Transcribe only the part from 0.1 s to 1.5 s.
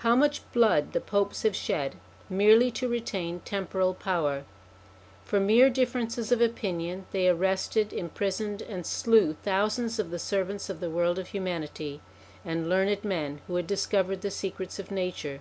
much blood the Popes